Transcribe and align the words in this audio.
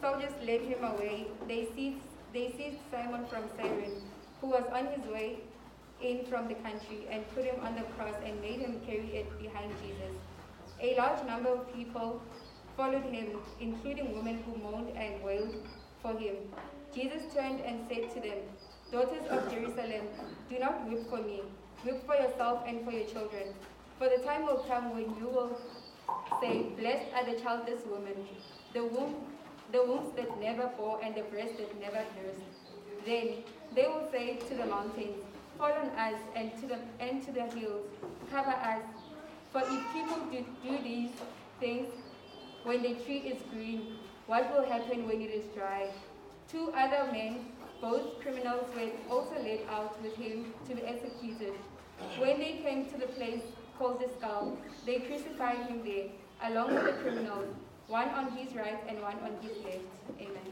soldiers 0.00 0.32
led 0.44 0.60
him 0.62 0.84
away. 0.84 1.26
They 1.46 1.68
seized, 1.74 2.00
they 2.32 2.52
seized 2.56 2.78
Simon 2.90 3.26
from 3.26 3.44
Cyrene, 3.56 4.02
who 4.40 4.48
was 4.48 4.64
on 4.72 4.86
his 4.94 5.04
way 5.10 5.38
in 6.02 6.24
from 6.26 6.48
the 6.48 6.54
country, 6.66 7.00
and 7.10 7.28
put 7.34 7.44
him 7.44 7.56
on 7.64 7.74
the 7.74 7.82
cross 7.94 8.14
and 8.24 8.40
made 8.40 8.60
him 8.60 8.80
carry 8.86 9.08
it 9.20 9.28
behind 9.42 9.72
Jesus. 9.82 10.14
A 10.80 10.96
large 10.96 11.26
number 11.26 11.50
of 11.50 11.72
people 11.74 12.22
followed 12.76 13.02
him, 13.02 13.28
including 13.60 14.14
women 14.16 14.42
who 14.44 14.56
moaned 14.58 14.96
and 14.96 15.22
wailed 15.24 15.54
for 16.02 16.16
him. 16.16 16.36
Jesus 16.94 17.22
turned 17.34 17.60
and 17.60 17.80
said 17.88 18.10
to 18.14 18.20
them, 18.20 18.38
Daughters 18.92 19.26
of 19.28 19.50
Jerusalem, 19.52 20.06
do 20.48 20.58
not 20.58 20.88
weep 20.88 21.08
for 21.10 21.18
me. 21.20 21.42
Weep 21.84 22.00
for 22.06 22.14
yourself 22.14 22.62
and 22.66 22.84
for 22.84 22.92
your 22.92 23.06
children. 23.06 23.48
For 23.98 24.08
the 24.08 24.22
time 24.24 24.46
will 24.46 24.64
come 24.68 24.94
when 24.94 25.06
you 25.18 25.28
will 25.28 25.58
say, 26.40 26.62
Blessed 26.78 27.06
are 27.16 27.24
the 27.26 27.40
childless 27.40 27.80
women, 27.90 28.14
the 28.72 28.84
womb 28.84 29.16
the 29.72 29.82
wombs 29.84 30.14
that 30.16 30.40
never 30.40 30.66
bore 30.78 30.98
and 31.04 31.14
the 31.14 31.22
breast 31.22 31.56
that 31.58 31.80
never 31.80 32.02
nursed. 32.16 32.72
Then 33.06 33.28
they 33.74 33.86
will 33.86 34.08
say 34.10 34.36
to 34.36 34.54
the 34.54 34.66
mountains, 34.66 35.16
Fall 35.58 35.72
on 35.72 35.88
us, 35.98 36.14
and 36.36 36.52
to 36.60 36.66
the, 36.66 36.78
and 37.00 37.20
to 37.24 37.32
the 37.32 37.42
hills, 37.46 37.84
cover 38.30 38.50
us. 38.52 38.82
For 39.50 39.60
if 39.64 39.92
people 39.92 40.16
do, 40.30 40.44
do 40.62 40.78
these 40.84 41.10
things 41.58 41.88
when 42.62 42.82
the 42.82 42.94
tree 42.94 43.18
is 43.18 43.42
green, 43.50 43.94
what 44.28 44.52
will 44.52 44.64
happen 44.70 45.06
when 45.06 45.20
it 45.20 45.30
is 45.30 45.44
dry? 45.56 45.88
Two 46.48 46.72
other 46.76 47.10
men, 47.10 47.46
both 47.80 48.20
criminals, 48.20 48.66
were 48.76 48.90
also 49.12 49.34
led 49.42 49.60
out 49.68 50.00
with 50.00 50.14
him 50.14 50.52
to 50.68 50.76
be 50.76 50.82
executed. 50.82 51.54
When 52.18 52.38
they 52.38 52.58
came 52.62 52.86
to 52.92 52.96
the 52.98 53.06
place 53.06 53.42
called 53.78 54.00
the 54.00 54.08
skull, 54.16 54.56
they 54.86 55.00
crucified 55.00 55.66
him 55.66 55.82
there, 55.84 56.06
along 56.52 56.72
with 56.74 56.84
the 56.84 56.92
criminals 57.02 57.52
one 57.88 58.08
on 58.10 58.30
his 58.36 58.54
right 58.54 58.76
and 58.86 59.00
one 59.00 59.16
on 59.24 59.32
his 59.40 59.56
left. 59.64 59.88
Amen 60.20 60.44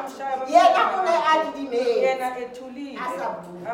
yena 0.53 0.81
o 0.97 0.99
ne 1.05 1.15
a 1.31 1.33
di 1.45 1.49
dimeng 1.57 1.95
yena 2.03 2.27
ethulile 2.41 2.97
a 2.99 3.01
sa 3.17 3.25
bua 3.29 3.73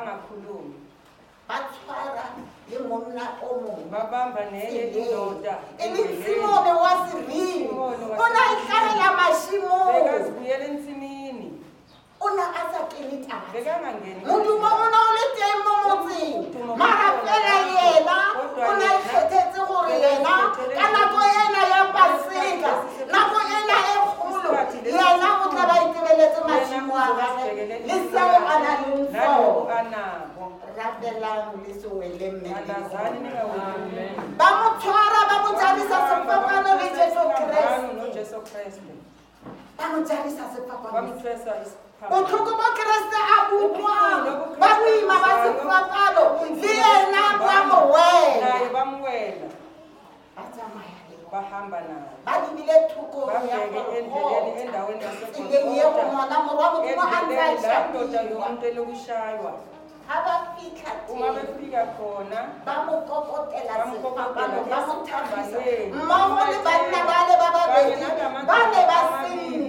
ba 1.47 1.57
tshwara 1.71 2.25
le 2.69 2.77
monna 2.87 3.25
o 3.43 3.45
mong 3.63 3.81
ba 3.91 4.01
bamba 4.11 4.41
ne 4.51 4.61
ye 4.73 4.83
di 4.93 5.03
dota 5.11 5.53
e 5.77 5.79
le 5.93 6.01
simo 6.23 6.51
le 6.65 6.71
wa 6.81 6.91
sirini 7.07 7.67
o 8.21 8.25
na 8.35 8.41
e 8.53 8.55
tsarela 8.65 9.07
mashimo 9.19 9.75
e 9.97 9.99
ka 10.07 10.15
se 10.23 10.29
buyele 10.35 10.67
ntsimi 10.75 11.08
ona 12.19 12.43
a 12.51 12.63
sa 12.71 12.79
kene 12.91 13.17
tamotho 13.25 14.53
mogona 14.63 14.99
o 15.07 15.11
le 15.17 15.25
teng 15.37 15.57
mo 15.65 15.73
motseng 15.87 16.77
mara 16.79 17.09
fela 17.25 17.55
yena 17.73 18.19
o 18.69 18.71
ne 18.79 18.89
kgethetse 19.03 19.61
gore 19.69 19.95
yena 20.03 20.33
ka 20.77 20.85
nako 20.95 21.19
ena 21.43 21.61
ya 21.73 21.81
paseka 21.95 22.71
nako 23.13 23.37
ena 23.57 23.75
e 23.93 23.95
kgolo 24.03 24.65
yena 25.01 25.29
o 25.43 25.45
tla 25.53 25.63
ba 25.69 25.75
itebeletse 25.85 26.41
mašimo 26.47 26.95
a 27.05 27.07
gage 27.15 27.87
le 27.87 27.97
seo 28.11 28.39
a 28.53 28.55
na 28.63 28.71
leng 28.81 29.11
sona 29.15 30.29
rapelang 30.77 31.47
le 31.63 31.71
sewele 31.81 32.27
mme 32.31 32.49
ba 34.39 34.47
mo 34.59 34.67
tshwara 34.79 35.21
ba 35.29 35.35
mo 35.43 35.49
jarisa 35.59 35.97
sefapano 36.09 36.71
le 36.79 36.87
jesu 36.91 37.21
kreste 38.49 38.93
ba 39.77 39.83
mo 39.91 39.97
jarisa 40.09 40.43
sefapano 40.51 41.79
botlhoko 42.07 42.51
bo 42.59 42.67
keresete 42.77 43.17
a 43.35 43.37
bo 43.49 43.55
utlwang 43.67 44.25
ba 44.59 44.69
boima 44.79 45.17
ba 45.23 45.31
sefuafalo 45.43 46.23
le 46.55 46.73
ena 46.95 47.23
ba 47.43 47.57
mo 47.67 47.79
wela 47.93 49.47
ba 50.35 50.43
tsamaya 50.47 50.95
bahamba 51.31 51.79
nayo 51.91 52.11
balibile 52.23 52.75
thukong 52.87 53.35
endleleni 53.35 54.63
endaweni 54.63 55.03
yasengona 55.03 56.35
morwa 56.47 56.67
modimo 56.79 57.03
andoda 57.03 58.19
yomuntu 58.31 58.63
elokushaywa 58.71 59.51
abafika 60.09 60.91
uma 61.11 61.27
befika 61.35 61.81
khona 61.99 62.39
bamukokotela 62.65 63.73
sefapalo 63.91 64.57
bamuthabisa 64.71 65.61
mmogo 65.93 66.41
le 66.51 66.57
banna 66.65 66.99
bale 67.09 67.33
ba 67.41 67.47
babedi 67.55 68.05
ba 68.49 68.59
ne 68.71 68.81
ba 68.89 68.99
sina 69.19 69.68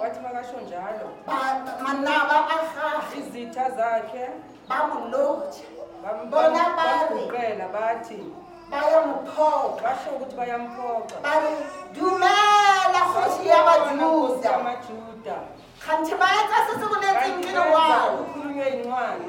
wathi 0.00 0.20
makasho 0.20 0.60
njalo 0.66 1.06
manaba 1.82 2.48
izitha 3.18 3.64
zakhe 3.76 4.24
bamuqela 4.68 7.66
bathi 7.72 8.18
bayamphoxa 8.70 9.82
basho 9.82 10.08
ukuthi 10.16 10.34
bayamphoxa 10.36 11.16
dumela 11.94 13.02
futhi 13.12 13.44
yabadluzaamajuda 13.50 15.36
kanti 15.86 16.12
bayacasisikunezinkino 16.20 17.60
wabo 17.60 17.76
ukhulunywe 18.22 18.66
yincwane 18.74 19.26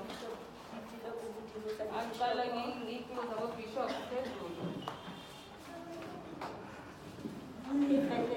aqala 2.00 2.44
ngeyitulo 2.54 3.22
zabobhishophu 3.30 4.00
phezulu 4.10 4.64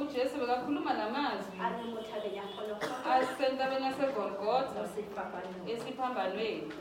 ujesu 0.00 0.34
bekakhuluma 0.42 0.92
la 0.98 1.06
mazwi 1.16 1.58
asentabeni 3.14 3.84
yasegolgotha 3.86 4.80
esiphambanweni 5.72 6.72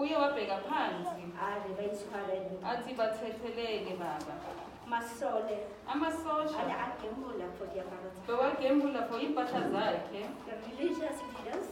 uye 0.00 0.14
wabheka 0.22 0.56
phansi 0.68 1.22
athi 2.72 2.92
bathethelele 2.98 3.92
baba 4.02 4.34
masole 4.88 5.56
amasosha 5.86 6.58
ade 6.62 6.72
agembula 6.72 7.46
for 7.56 7.66
their 7.72 7.84
marathon 7.92 8.24
bewagembula 8.26 9.00
for 9.08 9.18
impahla 9.26 9.60
zakhe 9.74 10.20
the 10.48 10.56
religious 10.68 11.18
leaders 11.26 11.66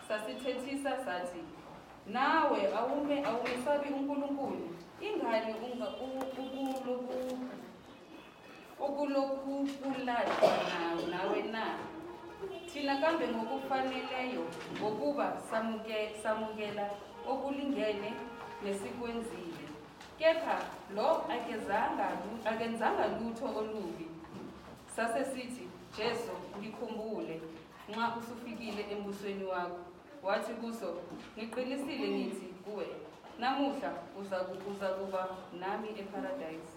sasithethisa 0.07 0.93
sathi 1.07 1.41
nawe 2.15 2.61
awume 2.81 3.17
awumesabi 3.29 3.89
uNkulunkulu 3.99 4.65
ingani 5.07 5.53
unga 5.67 5.87
ukulokhu 5.95 7.39
okulokhu 8.87 9.55
kuladwa 9.83 10.51
nawo 10.81 11.05
nawe 11.15 11.41
na 11.55 11.63
thina 12.73 12.95
kambe 13.03 13.25
ngokufaneleyo 13.35 14.45
ngokuba 14.77 15.27
samukela 16.23 16.87
okulingene 17.33 18.11
nesikwenzile 18.65 19.65
kepha 20.19 20.57
lo 20.97 21.09
akenzanga 22.51 23.05
lutho 23.21 23.47
olubi 23.61 24.07
sase 24.97 25.23
sithi 25.33 25.67
jesu 25.97 26.33
ngikhumbule 26.59 27.35
nxa 27.89 28.07
usufikile 28.19 28.83
embusweni 28.93 29.45
wakho 29.53 29.81
wathi 30.27 30.53
kuso 30.61 30.89
ngiqinisile 31.39 32.07
ngithi 32.15 32.47
kuwe 32.65 32.87
namuhla 33.41 33.91
uzakuba 34.73 35.23
nami 35.61 35.89
eparadise 36.03 36.77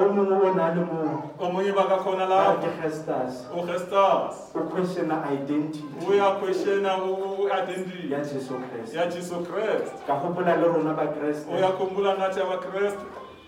omunye 0.00 0.30
ubonala 0.38 0.78
umuntu 0.86 1.16
omunye 1.44 1.70
bakakhona 1.78 2.24
lapho 2.30 2.54
uChristus 2.70 3.32
uChristus 3.58 4.34
uquestiona 4.60 5.16
identity 5.36 5.80
uyaquestiona 6.08 6.90
identity 7.60 7.98
ya 8.14 8.20
Jesu 8.30 8.54
Christ 8.64 8.90
ya 8.98 9.04
Jesu 9.14 9.36
Christ 9.48 9.92
ka 10.06 10.14
hopola 10.22 10.52
le 10.60 10.66
rona 10.72 10.92
ba 10.98 11.06
Christ 11.14 11.44
uyakhumbula 11.52 12.10
ngathi 12.18 12.40
aba 12.46 12.56
Christ 12.64 12.98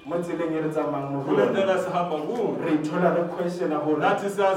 mo 0.07 0.17
tseleng 0.21 0.41
e 0.53 0.57
re 0.61 0.69
re 0.69 0.71
ithola 2.75 3.09
re 3.15 3.23
questiona 3.37 3.79
modimo 3.79 4.11
Jesu 4.21 4.43
ona 4.45 4.51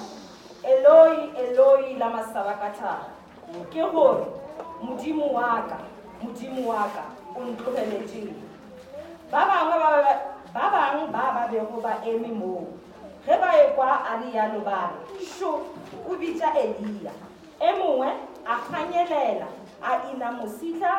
eloi 0.73 1.31
eloi 1.43 1.97
la 1.99 2.07
masabakathara 2.13 3.09
ke 3.73 3.81
gore 3.93 4.25
modimo 4.85 5.25
wa 5.33 5.65
ka 5.69 5.77
modimo 6.21 6.61
wa 6.71 6.85
ka 6.93 7.03
o 7.37 7.41
ntlogeletseng 7.51 8.37
ba 9.31 9.39
bangwe 9.49 9.75
ba 9.81 9.97
bang 10.73 11.09
ba 11.09 11.23
ba 11.35 11.43
bego 11.51 11.81
ba 11.81 11.93
eme 12.05 12.29
moo 12.39 12.63
ge 13.25 13.37
ba 13.39 13.55
ye 13.57 13.67
kwa 13.75 13.91
a 14.09 14.17
le 14.21 14.31
yalo 14.33 14.59
ba 14.65 14.91
re 15.09 15.25
sho 15.25 15.47
o 16.09 16.15
bitsa 16.19 16.47
elia 16.57 17.11
e 17.61 17.71
mongwe 17.77 18.07
a 18.45 18.55
kganyelela 18.67 19.47
a 19.81 19.91
ina 20.11 20.31
mositla 20.31 20.91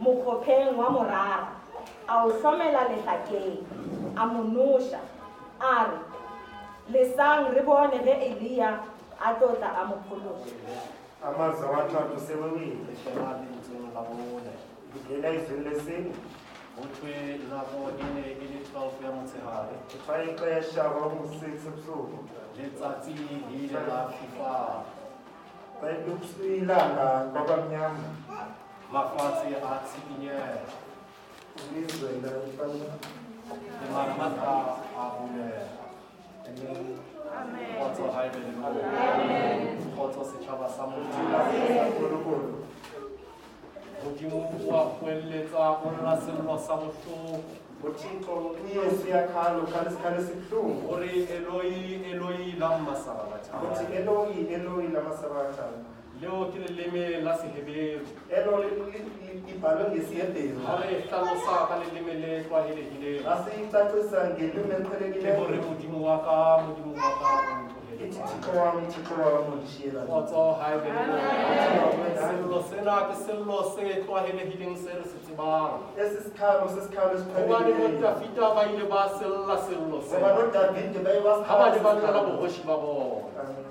mokgopheng 0.00 0.76
wa 0.78 0.88
morara 0.90 1.48
a 2.08 2.14
o 2.24 2.32
tlhomela 2.32 2.80
letlakeng 2.90 3.60
a 4.16 4.24
monoša 4.32 4.98
a 5.60 5.72
re 5.84 5.98
lesang 6.92 7.54
re 7.54 7.62
bone 7.62 7.98
ge 8.04 8.12
elia 8.28 8.70
a 9.26 9.34
tlotla 9.38 9.68
a 9.80 9.84
mophološa 9.84 10.54
amazwi 11.26 11.64
amathathu 11.70 12.16
sebewile 12.26 12.92
shema 13.04 13.30
lentsweni 13.40 13.88
labone 13.94 14.52
ngena 15.04 15.28
izwini 15.36 15.64
e 15.66 15.68
lesine 15.68 16.12
butwe 16.76 17.14
nabo 17.50 17.80
ine 18.04 18.24
ine 18.44 18.58
12 18.74 19.04
ya 19.04 19.10
motshegare 19.16 19.74
fa 20.06 20.14
ixesha 20.30 20.82
kwakungu-6 20.94 21.42
ebusuku 21.68 22.18
letsatsi 22.56 23.10
ile 23.60 23.78
la 23.90 23.98
fifa 24.16 24.54
ilanga 26.54 27.06
kwabamnyama 27.32 28.06
mafatshe 28.92 29.56
a 29.70 29.78
tshikinyega 29.86 30.58
ilizwe 31.64 32.08
laaa 32.22 32.66
lemarmata 33.82 34.52
a 35.00 35.04
bulega 35.14 35.64
kgotso 37.70 38.02
ga 38.12 38.20
ebele 38.26 38.50
kgotso 39.90 40.20
setšhaba 40.30 40.66
sa 40.74 40.82
modimo 40.86 42.64
Modimo 44.04 44.44
o 44.68 44.76
a 44.76 44.98
goeletsa 45.00 45.70
o 45.82 45.90
nna 45.96 46.12
sello 46.20 46.58
sa 46.58 46.76
botlhoko 46.76 47.40
uThixo 47.88 48.34
uyesiya 48.52 49.28
khalo 49.32 49.60
khalisikhala 49.72 50.18
esibuhlungu 50.20 50.92
o 50.92 50.96
re 51.00 51.10
eloi 51.36 51.70
eloi 52.12 52.38
lamma 52.60 52.94
sababatha 53.04 53.56
uthi 53.68 53.84
eloi 54.00 54.34
eloi 54.56 54.84
lama 54.94 55.12
sabatha 55.20 55.64
leo 56.20 56.42
ke 56.52 56.58
leleme 56.64 57.22
la 57.24 57.32
seheberu 57.38 58.04
elo 58.38 58.54
libhalwe 59.46 59.86
ngesiheberu 59.90 60.60
ga 60.66 60.74
re 60.80 60.94
tlhalosa 61.08 61.56
ka 61.68 61.74
leleme 61.82 62.12
le 62.22 62.32
tlwaelegileng 62.46 63.20
ga 63.26 63.34
se 63.42 63.50
icacisa 63.64 64.18
ngeleme 64.34 64.74
eqhelekilego 64.82 65.44
re 65.50 65.58
modimo 65.66 65.98
wa 66.06 66.16
ka 66.24 66.36
modimo 66.66 66.92
wa 67.00 67.10
ka 67.18 67.30
What's 70.06 70.32
all 70.32 70.54
high 70.54 70.80
sena 82.50 83.64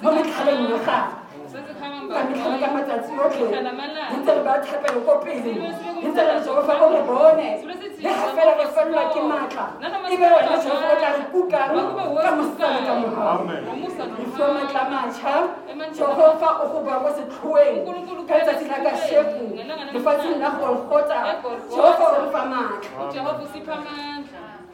mo 0.03 0.11
metlhaleng 0.17 0.65
ya 0.71 0.79
gage 0.89 1.28
bakeka 2.11 2.69
matsatsi 2.77 3.13
otlhe 3.25 3.59
ntse 4.19 4.31
re 4.37 4.43
ba 4.47 4.53
thapele 4.65 5.01
ko 5.07 5.13
pele 5.25 5.53
ntse 6.09 6.23
re 6.29 6.35
jehofa 6.45 6.75
o 6.85 6.87
re 6.95 7.01
bone 7.09 7.49
le 7.69 7.75
gafela 8.13 8.53
re 8.61 8.67
felelwa 8.75 9.05
ke 9.13 9.21
maatla 9.31 9.65
ebe 10.15 10.27
wena 10.37 10.55
jehofa 10.63 10.87
o 10.95 10.97
tla 11.01 11.11
re 11.19 11.23
kukang 11.33 11.75
ka 12.25 12.31
mosana 12.37 12.79
ka 12.87 12.93
morago 13.01 13.45
ifa 14.25 14.45
matla 14.57 14.83
matšha 14.93 15.35
jehofa 15.97 16.49
o 16.63 16.67
go 16.73 16.79
boa 16.85 16.97
kwa 17.03 17.11
setlhoeng 17.17 18.27
ka 18.29 18.35
letsatsi 18.39 18.65
la 18.73 18.79
ka 18.85 18.93
shepo 19.07 19.41
lefatsheng 19.95 20.39
la 20.43 20.51
golgota 20.61 21.19
jehofa 21.73 22.05
o 22.13 22.17
re 22.25 22.29
fa 22.35 22.43
maatla 22.53 22.87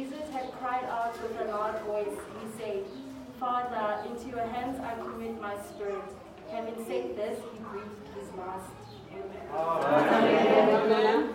Jesus 0.00 0.30
had 0.32 0.48
cried 0.58 0.84
out 0.88 1.12
with 1.22 1.38
a 1.42 1.44
loud 1.52 1.78
voice, 1.84 2.16
he 2.40 2.46
said, 2.58 2.84
Father, 3.38 3.86
into 4.08 4.28
your 4.34 4.46
hands 4.46 4.80
I 4.80 4.94
commit 4.96 5.38
my 5.38 5.60
spirit. 5.60 6.00
Having 6.50 6.84
said 6.88 7.04
this, 7.20 7.36
he 7.52 7.58
breathed 7.68 8.08
his 8.16 8.28
last. 8.32 8.70
Amen. 9.52 10.36
Amen. 10.80 11.34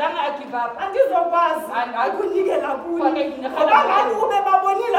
andizokwazi 0.00 1.72
akunikela 1.98 2.68
kuyoangani 2.82 4.12
ube 4.22 4.38
babonile 4.46 4.98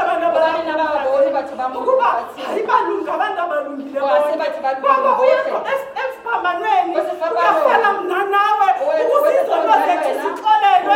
abantuukuba 1.52 2.06
ayibalunga 2.50 3.10
abantu 3.16 3.38
abalungile 3.46 3.98
kodwa 4.00 5.20
uyeo 5.22 5.56
esiphambanweni 6.02 6.94
uyafala 6.96 7.92
mna 7.98 8.18
nawe 8.32 8.68
ukuze 8.80 9.30
izonto 9.42 9.74
zethu 9.84 10.10
zixolelwe 10.22 10.94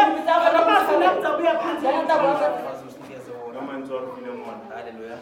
amazinamzabuya 0.58 1.54
phandle 1.60 1.92
haleluya 4.94 5.18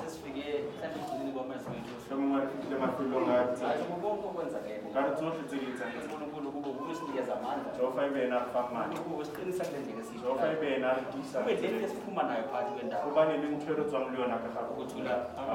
sesifike 0.00 0.44
sandekunini 0.80 1.32
kwamazwi 1.32 1.74
ethu 1.80 1.94
sikamungathile 2.02 2.76
mafilo 2.80 3.16
ngathi 3.26 3.64
athi 3.64 3.84
ngokonke 3.98 4.28
kwenza 4.36 4.58
ngene 4.64 4.84
ngathi 4.92 5.12
zonke 5.20 5.40
zikitha 5.50 5.84
ngesikolo 5.90 6.26
kubo 6.52 6.70
kube 6.76 6.94
sinikeza 6.94 7.32
amandla 7.38 7.72
Jehova 7.76 8.06
ibena 8.06 8.36
afamani 8.42 8.94
kubo 9.00 9.16
kusiqinisa 9.16 9.64
kule 9.66 9.78
ndlela 9.80 10.02
sisho 10.08 10.24
Jehova 10.26 10.46
ibena 10.56 10.88
ngisa 11.08 11.38
kube 11.40 11.52
lethe 11.60 11.88
sifuma 11.92 12.22
nayo 12.22 12.44
phakathi 12.50 12.72
kwendawo 12.74 13.04
kubane 13.06 13.32
nemthwelo 13.42 13.82
tswa 13.88 14.00
ngulona 14.00 14.36
kaqha 14.42 14.60
ukuthula 14.70 15.14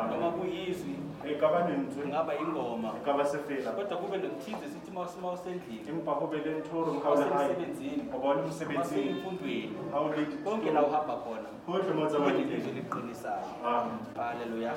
noma 0.10 0.30
kuyizwi 0.38 0.94
ekaba 1.32 1.60
nemthwe 1.68 2.02
ngaba 2.12 2.32
ingoma 2.44 2.90
ekaba 3.00 3.24
sefela 3.32 3.70
kodwa 3.78 3.98
kube 4.02 4.18
nokuthize 4.24 4.66
sithi 4.74 4.92
mawusima 4.96 5.28
usendlini 5.36 5.84
emba 5.92 6.14
kube 6.20 6.38
le 6.46 6.52
nthoro 6.60 6.90
ngkhawule 6.96 7.28
hayi 7.36 7.94
obona 8.16 8.40
umsebenzi 8.48 8.96
emfundweni 9.10 9.74
how 9.94 10.06
late 10.16 10.36
konke 10.46 10.70
la 10.76 10.82
uhamba 10.88 11.16
khona 11.24 11.50
kodwa 11.68 11.94
mazabalile 12.02 12.58
ngisayo 13.04 13.48
haleluya 14.18 14.72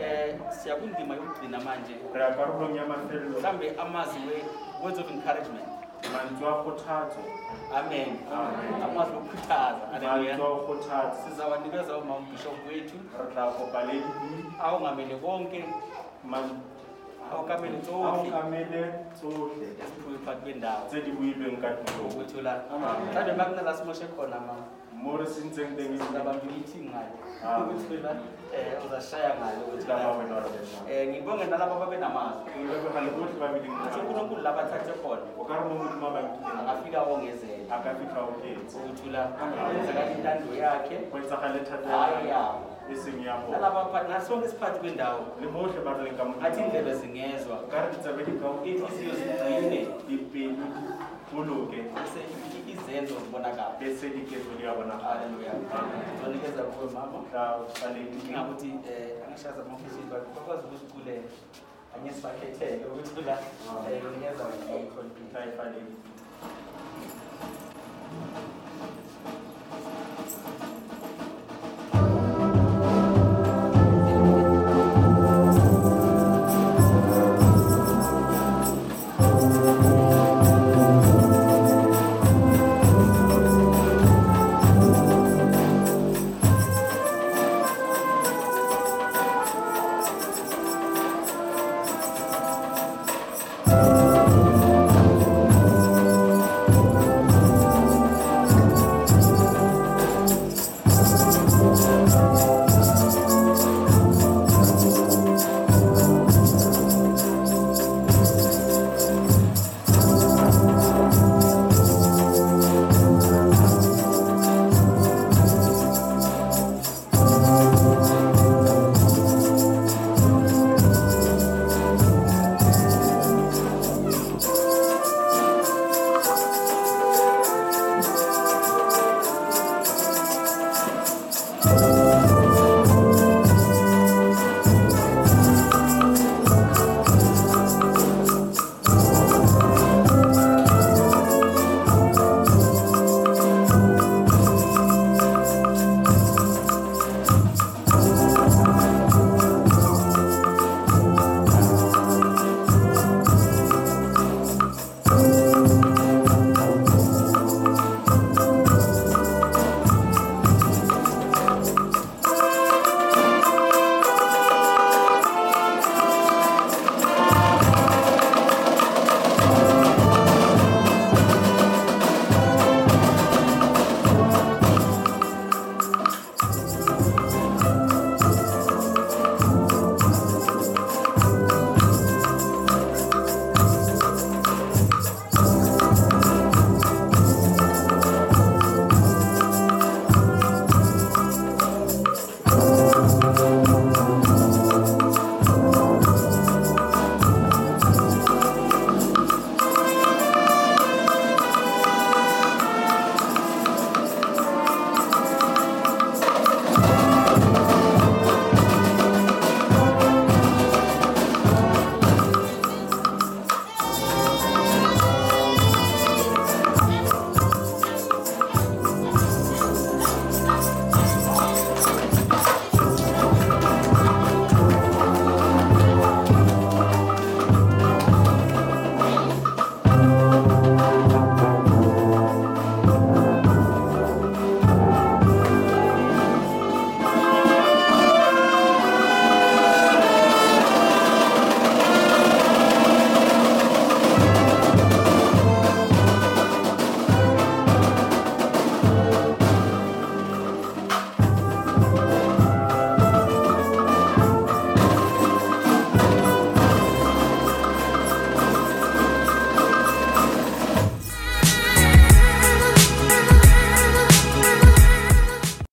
eh 0.00 0.40
siyakunzima 0.60 1.12
yokugcina 1.18 1.58
manje 1.60 1.94
rakarulong 2.14 2.74
yamahlelo 2.80 3.36
words 4.82 4.98
of 4.98 5.08
encouragement 5.12 5.68
manzwi 6.12 6.44
akhuthazo 6.48 7.22
amen 7.76 8.08
amazwi 8.84 9.14
okukhuthaza 9.20 9.84
manzwi 10.00 10.82
sizawanikeza 11.22 11.92
umabishop 12.02 12.56
wethu 12.68 12.98
awungamele 14.64 15.14
konke 15.22 15.60
awukamele 17.32 17.76
tsotlheawukamele 17.84 18.80
tsotlhe 19.16 19.66
esiphume 19.82 20.18
phakathi 20.26 20.42
kwendawo 20.44 20.82
tse 20.88 20.98
di 21.04 21.10
builweng 21.16 21.58
ka 21.62 21.68
tulong 21.86 22.12
mhlambe 22.18 23.32
makunela 23.38 23.72
simoshe 23.76 24.06
khona 24.16 24.38
mama 24.48 24.66
more 25.02 25.26
since 25.26 25.56
then 25.58 25.78
is 25.82 26.00
laba 26.14 26.32
meeting 26.46 26.84
ngayo 26.94 27.14
ah. 27.42 27.60
ukuthi 27.66 27.86
wena 27.98 28.10
eh 28.54 28.78
uzashaya 28.86 29.30
ngayo 29.40 29.58
ukuthi 29.66 29.86
lawa 29.90 30.12
wena 30.20 30.36
eh 30.90 31.02
ngibonge 31.10 31.46
nalabo 31.50 31.74
babe 31.82 31.96
namazi 31.98 32.38
eh, 32.54 32.62
ngibonge 32.62 32.86
ngalokuthi 32.94 33.34
ba 33.42 33.46
meeting 33.54 33.74
ngayo 33.74 33.98
uNkulunkulu 33.98 34.40
laba 34.46 34.62
thathe 34.70 34.94
khona 35.02 35.26
ukhala 35.40 35.60
noma 35.60 35.74
umuntu 35.74 35.96
mama 35.98 36.20
ngithi 36.22 36.46
akafika 36.70 37.00
wongezela 37.08 37.64
akafika 37.76 38.18
wongezela 38.26 38.62
ukuthula 38.78 39.22
ngenza 39.34 39.92
kanti 39.98 40.12
intando 40.18 40.48
yakhe 40.62 40.96
kwenza 41.10 41.34
khale 41.42 41.60
thathe 41.68 41.88
hayi 41.94 42.28
ya 42.30 42.42
isimyabonalabanasonke 42.94 44.46
isiphathi 44.46 44.78
kwendawo 44.82 45.20
limuhle 45.42 45.78
bantu 45.84 46.30
athi 46.46 46.60
indlebe 46.62 46.92
zingezwa 47.00 47.56
kari 47.72 47.86
ngitsabeli 47.90 48.32
kawu 48.38 48.56
ithi 48.70 48.84
isiyo 48.90 49.12
zigcine 49.18 49.78
dipeni 50.08 50.64
kuluke 51.30 51.78
matendo 52.92 53.14
mbonaka 53.28 53.64
besenikezoli 53.78 54.62
yabona 54.66 54.94
haleluya 55.04 55.52
sonikeza 56.20 56.62
kuwe 56.70 56.86
mama 56.96 57.18
ingakuthi 58.28 58.68
um 58.72 58.78
eh, 58.92 59.08
angishaza 59.26 59.60
makusizwa 59.70 60.18
kwakwazi 60.32 60.64
ukuthi 60.66 60.86
kule 60.92 61.14
angisibaketheke 61.94 62.84
ukuthi 62.88 63.20
la 63.28 63.36
unikeza 63.96 64.44
ah. 65.52 65.72
eh, 68.38 68.61